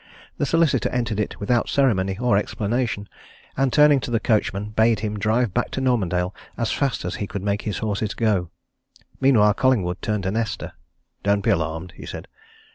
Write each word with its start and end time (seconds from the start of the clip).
The 0.39 0.47
solicitor 0.47 0.89
entered 0.89 1.19
it 1.19 1.39
without 1.39 1.69
ceremony 1.69 2.17
or 2.17 2.35
explanation, 2.35 3.07
and 3.55 3.71
turning 3.71 3.99
to 3.99 4.09
the 4.09 4.19
coachman 4.19 4.71
bade 4.71 5.01
him 5.01 5.19
drive 5.19 5.53
back 5.53 5.69
to 5.77 5.79
Normandale 5.79 6.33
as 6.57 6.71
fast 6.71 7.05
as 7.05 7.17
he 7.17 7.27
could 7.27 7.43
make 7.43 7.61
his 7.61 7.77
horses 7.85 8.15
go. 8.15 8.49
Meanwhile 9.19 9.53
Collingwood 9.53 10.01
turned 10.01 10.23
to 10.23 10.31
Nesta. 10.31 10.73
"Don't 11.21 11.41
be 11.41 11.51
alarmed!" 11.51 11.93
he 11.97 12.07
said. 12.07 12.27